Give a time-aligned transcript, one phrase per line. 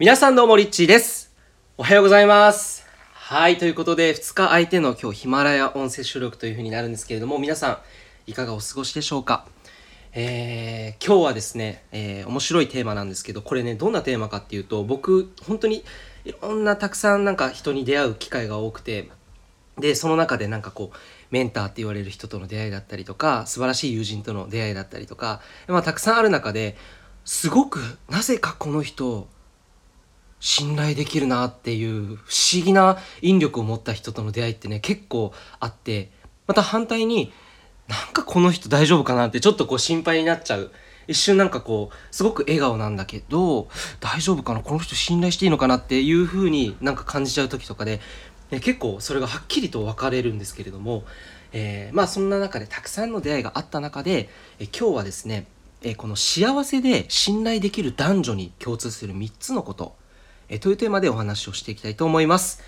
[0.00, 1.30] 皆さんどうもリッチーです。
[1.76, 2.86] おはようございます。
[3.12, 7.82] はい、ということで、2日相手の今日ヒマラヤ音声収録という風になるんですけれども、皆さ
[8.26, 9.44] ん、いかがお過ごしでしょうか？
[10.14, 15.84] えー、今日はですね、えー、面白いテーマなんですけど、これね、どんなテーマかっていうと、僕、本当に
[16.24, 19.10] いろんなたくさんなんか人に出会う機会が多くて、
[19.78, 20.96] で、その中でなんかこう、
[21.30, 26.78] メンターって言われる人との出会いだったりとか、素晴らしい友人との出会いだったりとか、まあ、たくさんある中で、
[27.26, 29.28] すごく、なぜかこの人、
[30.40, 36.10] 信頼できるなっていう不思議な引力を持った人との出会いってね結構あって
[36.46, 37.32] また反対に
[37.88, 40.72] なんかこの人大丈夫かなってちょっとこう心配になっちゃう。
[41.08, 43.68] 一瞬なんかこうすごく笑顔なんだけど
[43.98, 44.60] 大丈夫かな？
[44.60, 48.00] この人信頼していいのかなっていう風になんか感じちゃう時とかで、
[48.50, 51.02] ね、結構それがはっきりと分かれるんですけれども、
[51.52, 54.28] えーまあそんな中でたくさんの出会いがあった中で、
[54.60, 55.46] え今日はですね、
[55.82, 59.99] えこの幸せで信頼できる男女に共通する3つのこと。
[60.52, 62.60] えというテーマでお話をしていきたいと思います。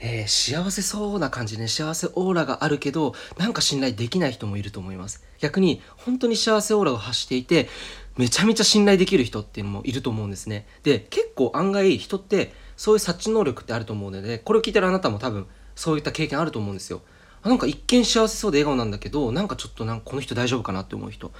[0.00, 1.68] えー幸せそうな感じでね。
[1.68, 5.22] 幸せオーラがあるけどなんか信頼できない人もいると思います。
[5.38, 7.68] 逆に本当に幸せオーラを発していて
[8.16, 10.66] めちゃめちゃ信頼できる人っていうのもいると思うんですね。
[10.82, 17.02] で結構案外人ってそういう察知能力ってあると思うのでこれを聞いてるあなたも多分そういった経験あると思うんですよ。
[17.42, 21.30] あなんか一見幸せそうで笑顔なんだけどなんかちょっとなんかこの人大丈夫かなって思う人。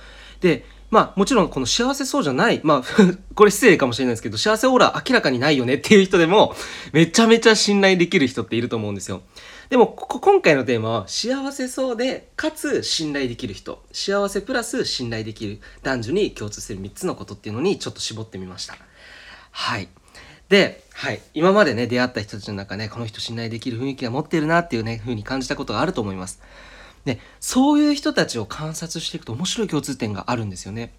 [0.41, 6.55] でまあもちろんこの幸せそうじゃないまあ これ失礼かもしれないですけど幸せオーラ明らかにないよねっていう人でも
[6.93, 9.23] めちゃめちゃ信頼できる人っていると思うんですよ。
[9.71, 13.85] でもここ今回のテーマは幸せそうでかつ信頼できる人。
[13.93, 18.77] 幸せプラス信頼できる男女に共通する3つのことっていうのにちょっと絞ってみました。
[19.53, 19.89] はい。
[20.49, 26.41] で、はい、今までね出会った人たちの中ねこの人信頼できる雰囲気が持ってるなっていうね風に感じたことがあると思います。
[27.05, 30.93] でそういう人たちを観察していくと面白い共通点があるんですよね。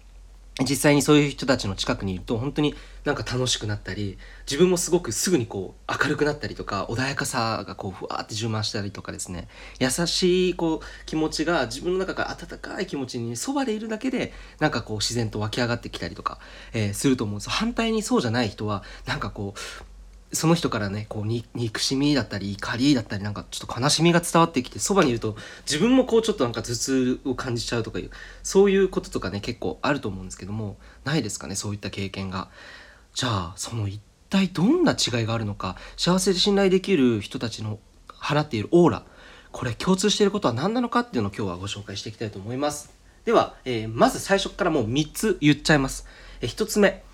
[0.60, 9.48] 実際にそういう人たちの近くにいると本当になんか楽しくなったり自分もすごくすぐにこう明るくなったりとか穏やかさがこうふわって充満したりとかですね。
[9.80, 16.38] 優しいこう気持ちが自分の中から温かい気持ちにそばでいるだけでなんかこう自然と湧き上がってきたりとか、
[16.74, 19.91] えーすると思うんです反対にそうじゃない人はなんかこう
[20.32, 28.10] その人からねこうに憎しみだったり怒りだったりなんかちょっと悲しみが伝わってきてそばにいると自分もこうちょっとなんか頭痛を感じちゃうとかいう
[28.42, 32.48] そういうこととかね結構あると思うんですけどもないですかねそういった経験が。
[33.14, 34.00] じゃあその一
[34.30, 37.78] 体どんな違いがあるのか幸せで信頼できる人たちの
[38.08, 39.04] 放っているオーラ
[39.50, 42.90] これ共通していることは何なのかっていうのを今日はご紹介していきたいと思います。
[43.26, 46.06] では、えーまず最初からもう3つ言っちゃいます。
[46.40, 47.04] え1つ目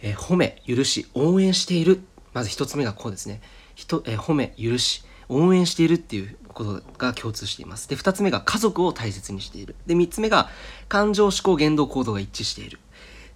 [0.00, 2.00] えー褒め許し応援している
[2.36, 3.40] まず一つ目がこうですね。
[3.74, 7.88] ひと、え褒め許し応援しているっていうことが共通しています。
[7.88, 9.74] で二つ目が家族を大切にしている。
[9.86, 10.50] で三つ目が
[10.86, 12.78] 感情思考言動行動が一致している。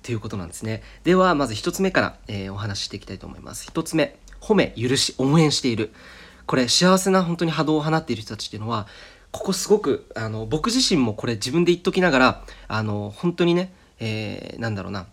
[0.03, 0.83] ということなんですね。
[1.03, 3.65] ではまず一つ目から、えーお話ししていきたいと思います。
[3.65, 5.95] 一つ目褒め許し応援している。
[6.45, 8.87] これ幸せな本当に波動を放っている人たちっていうのは
[9.31, 15.07] ここすごくあの僕自身もこれ自分で言っときながらあの本当にね、えーなんだろうな。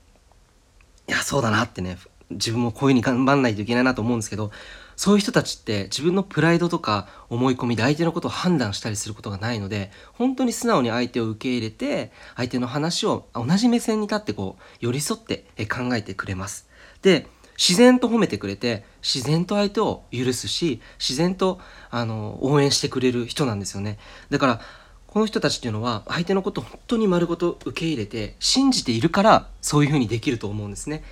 [1.08, 1.98] いやそうだなってね
[2.32, 4.52] 自分もこういう風に頑張んないといけないなと思うんですけど
[4.96, 16.68] そういう人たちって自分のプライドとか思い込みで相手のことを判断したりすることがないので本当に素直に相手を受け入れて相手の話を同じ目線に立ってこう寄り添って考えてくれます。
[17.02, 17.28] で
[17.58, 21.60] 自然と褒めてくれて自然と相手を許すし自然と
[21.90, 23.98] あの応援してくれる人なんですよね
[24.30, 24.62] だから
[25.08, 31.04] この人たちっていうのは相手のことを本当に丸ごと受け入れて信じているからそういうふうにできると思うんですね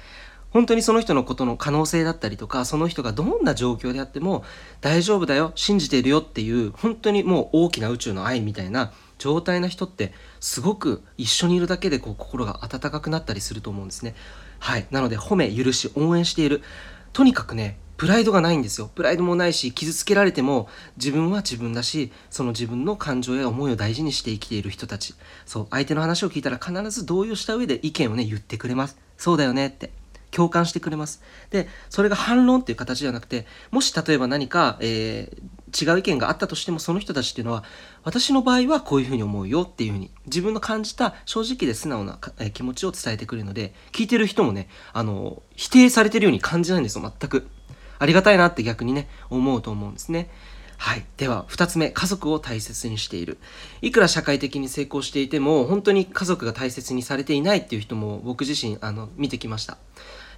[0.55, 4.45] 本当にその人のことの可能性だったりとかその人がどんな状況であっても
[4.79, 14.15] 大丈夫だよ信じているよっていう本当にもう大きな宇宙の愛みたいな状態な人ってすごく一緒にいるだけでこう心が温かくなったりすると思うんですね。
[14.59, 14.87] はい。
[14.91, 16.61] なので褒め許し応援している。
[17.11, 18.89] とにかくねプライドがないんですよ。
[18.95, 25.15] プライドもないし傷つけられても自分は自分だしその自分の感情や思いを大事にして生きている人たち。
[25.45, 28.97] そう相手の話を聞いたら必ず同意をした上で意見をね言ってくれます。
[29.17, 30.04] そうだよねって。
[30.35, 37.65] 共感してくれますでそれが反論っていう形ではなくてもし例えば何か、えー違う意見があったとしてもその人たちっていうのは
[38.03, 47.49] 私の場合はこういうふうに思うよっていうふうに自分の感じた正直で素直なえー気持ちを伝えてくれるので聞いてる人もねあの否定されてるように感じないんですよ全く
[47.99, 50.29] ありがたいなって逆にね思うと思うんですね
[50.77, 51.05] はい。
[51.17, 53.37] では、二つ目、家族を大切にしている。
[53.81, 59.77] いくら社会的に成功していても、本当に家族が大切にされていないっていう人も僕自身、あの、見てきました。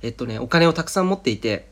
[0.01, 1.67] えっとね、お金をたくさん持っていて、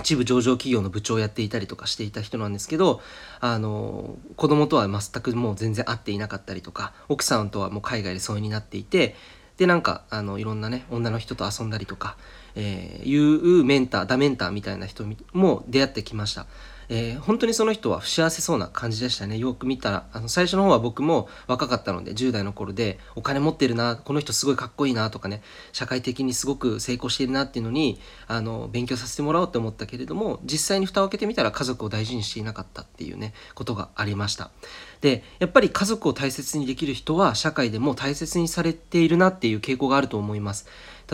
[0.00, 3.00] 一部上場企業の部長をやっていたりとかしていた人なんですけど
[3.40, 9.14] あの子供とは全くもう全然会っていなかったりとか奥さんとはもう海外で疎遠になっていて
[9.58, 12.16] でなんかあのいろんなね女の人と遊んだりとか、
[12.54, 15.04] えー、いうメンターダメンターみたいな人
[15.34, 16.46] も出会ってきました。
[16.92, 19.38] えー、本当にその人は不幸せそうな感じでしたね。
[19.38, 25.40] よく見たらあの最初の方は僕も若かったので10代の頃でお金持ってるなこの人すごいかっこいいなとかね
[25.72, 34.50] 社会的にすごく成功しているなっていうのにあの勉強させてもらおうって思ったけれども実際に蓋を開けてみたら家族を大事にしていなかったっていうねことがありました。
[35.00, 40.66] でやっぱり家族を大切にできる人は社会でも大切にされているなっていう傾向があると思います。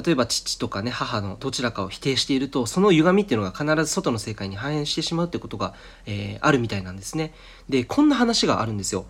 [0.05, 5.65] 例えば父とかね母のどちらかを否定しているとその歪みっていうのが必ず外の世界に反映してしまうってことが、
[6.06, 7.32] えー、あるみたいなんですね。
[7.68, 9.06] でこんな話があるんですよ。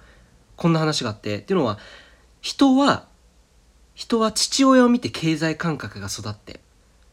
[0.57, 1.39] こんな話があって。
[1.39, 1.79] っていうのは
[2.41, 3.07] 人は
[3.95, 6.61] 人は父親を見て経済感覚が育って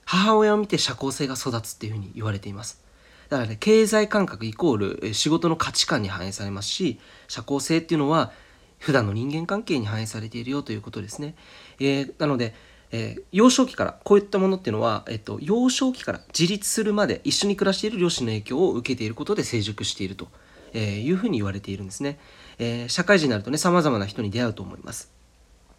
[0.05, 2.83] 母親を見て社交性が育つっていうふうに言われています。
[3.29, 8.31] だからね経済感覚イコール仕事の価値観に反映されますし社交性っていうのは
[8.79, 11.35] 普段の人間関係に反映されているよということですね、
[11.79, 12.53] えー、なので
[12.95, 20.27] えー、幼少期からこういったものっていうのは、えっと、幼少期から自立するまで一緒に暮らしている両親の影響を受けていることで成熟していると、
[20.73, 22.19] えいうふうに言われているんですね、
[22.59, 25.11] えー、社会人になるとね様々な人に出会うと思います。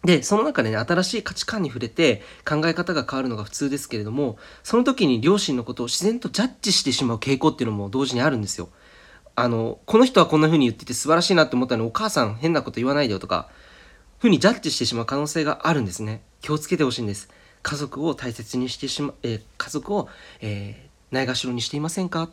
[0.03, 8.69] でその中でね新しい価値観に触れて考え方が変わるのが普通ですけれどもその時に両親のことを自然とジャッジしてしまう傾向っていうのも同時にあるんですよ。
[9.37, 13.49] あのこの人はこんな風に言ってて素晴らしいなって思ったのにお母さん変なこと言わないでよとか
[14.19, 16.21] ふうにジャッジしてしまう可能性があるんですね。
[16.41, 17.29] 気をつけてほしいんです。
[17.61, 20.07] 家族を大切にしてしま、えー、家族を、
[20.41, 22.29] え、ないがしろにしていませんか？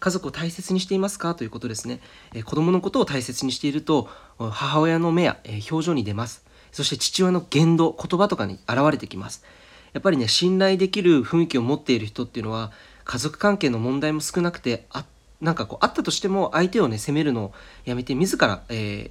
[0.00, 1.34] 家族を大切にしていますか？
[1.34, 2.00] ということですね、
[2.34, 4.08] えー、子供のことを大切にしていると
[4.38, 6.44] 母親の目や、えー、表情に出ます。
[6.72, 9.44] そして父親の言動言葉とかに現れてきます。
[9.92, 12.72] やっぱりね信頼できる雰囲気を持っている人っていうのは
[13.04, 15.04] 家族関係の問題も少なくてあ
[15.40, 17.52] なんかこうあったとしても相手をね責めるのを
[17.84, 19.10] やめて自ら、えー、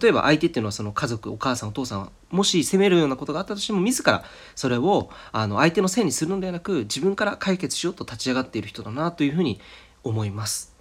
[0.00, 4.24] 例えば相手っていうのはその家族お母さんお父さんもし責めるようなことがあったとしても自ら
[4.54, 9.60] それをあの相手のせいにするのではなく自分から解決しようと立ち上がっている人だなというふうに
[10.02, 10.74] 思います。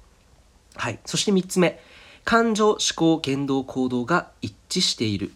[0.75, 1.79] はい、そして3つ目。
[2.23, 5.31] 感情思考言動行動が一致している。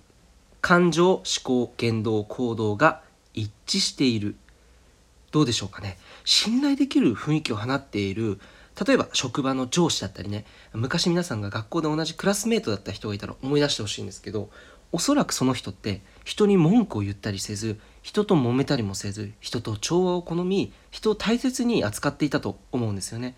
[0.62, 3.02] 感情思考言動行動が
[3.34, 4.36] 一致している。
[5.32, 5.98] どうでしょうかね。
[6.24, 8.40] 信頼できる雰囲気を放っている。
[8.86, 14.50] 例えば職場の上司だったりね昔皆さんが学校で同じクラスメートだった人がいたら思い出してほしいんですけど
[14.92, 23.36] おそらくその人って人に文句を言ったりせず人と揉めたりもせず人と調和を好み人を大切に扱っていたと思うんですよね。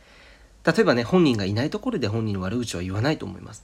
[0.65, 3.63] 例えばね本人がいないところで本人の悪口は言わないと思います。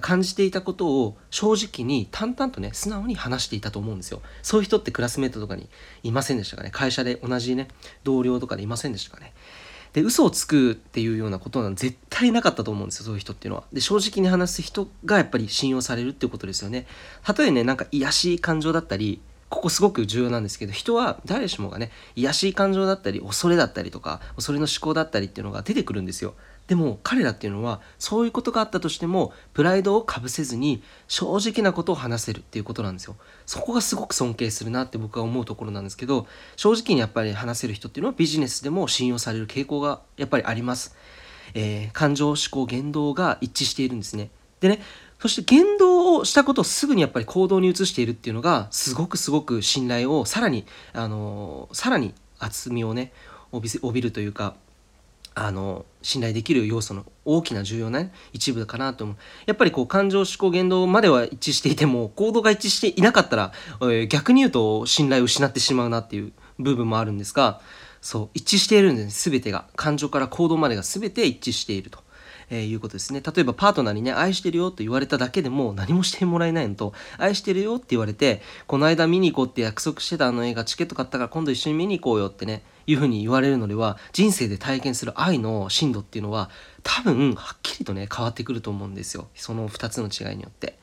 [0.00, 4.22] 感じていたことを正直に淡々とね素直に話していたと思うんですよ。
[4.42, 5.68] そういう人ってクラスメートとかに
[6.02, 6.70] いませんでしたかね？
[6.70, 7.68] 会社で同じね
[8.04, 9.32] 同僚とかでいませんでしたかね？
[9.92, 13.64] で嘘をつくっていうようなことは絶対なかったと思うんですよそういう人っていうのは。
[13.72, 16.86] で正直に話す人がやっぱり信用されるっていうことですよね。
[17.36, 26.34] 例えねなんか癒しい感情だったりここすごく重要なんですけど人は誰しもがね癒しい感情だったり恐れだったりとか恐れの思考だったりっていうのが出てくるんですよ。
[26.68, 33.16] でも彼らっていうのはそういうことがあったとしてもプライドをかぶせずに正直なことを話せるっていうことなんですよ。
[33.46, 36.26] そこがすごく尊敬するなって僕は思うところなんですけど
[36.56, 40.96] 正直にやっぱり話せる人っていうのはビジネスでも信用される傾向がやっぱりあります、
[41.54, 44.30] えー、感情思考言動が一致しているんですね。
[44.60, 44.80] でね
[45.20, 53.12] そして言動をしたことをすぐにやっぱり行動に移しているっていうのがすごくすごく信頼をさらにあのさらに厚みをね
[53.52, 54.54] 帯びるというか
[55.34, 59.16] あの信頼できる要素の大きな重要な、ね、一部かなと思う。
[59.46, 67.60] やっぱりこう感情思考言動までは一致していても行動が一致していなかったら、えー、逆に言うと信頼を失ってしまうなっていう部分もあるんですが
[68.00, 69.66] そう一致しているんです全てが。
[69.76, 72.00] 感情から行動までが全て一致していると。
[72.52, 73.22] えー、いうことですね。
[73.22, 86.50] 例えばパートナーにね、愛してるよと言われただけでも何もしてもらえないのと、愛してるよって言われて、この間見に行こうって約束してたあの映画チケット買ったから今度一緒に見に行こうよってね、いうふうに言われるのでは人生で体験する愛の深度っていうのは
[86.82, 90.78] 多分はっきりとね変わってくると思うんですよその2つの違いによって。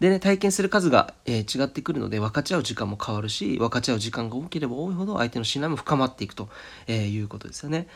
[0.00, 6.48] でね体験する数が、えー、違ってくるので分かち合う時間も変わるし分かち合う時間が多ければ多いほど相手の信頼も深まっていくと、
[6.86, 7.88] えー、いうことですよね。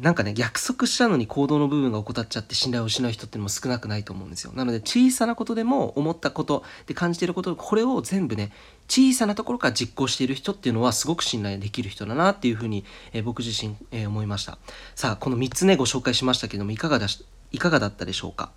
[0.00, 4.52] なんかね約束したのに行動の部分が怠っちゃって信頼を失う人ってのも少なくないと思うんですよ。
[4.52, 8.50] なので小さなことでも思ったことで感じていることこれを全部ね
[8.88, 14.58] 小さなところから実行している人っていうのはすごく信頼できる人だなっていうふうに、えー、僕自身、えー、思いました。
[14.96, 18.50] さあこの3つねご紹介しましたけどもいかがだしいかがだったでしょうか？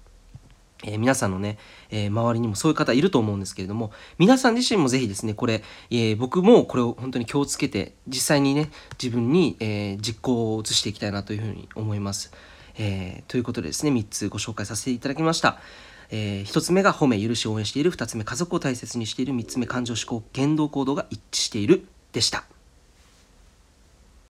[0.83, 1.57] えー、皆さんのね、
[1.89, 8.69] えー、周りにもそういう方いると思うんですけれども、皆さん自身もぜひですね、これ、えー、僕もこれを本当に気をつけて、実際にね、
[9.01, 12.31] 自分に、え実行を移していきたいなというふうに思います。
[12.77, 15.59] えということでですね、3つご紹介させていただきました。
[16.11, 22.45] えー、1つ目が褒め許し応援している2つ目家族を大切にしている3つ目感情思考言動行動が一致しているでした。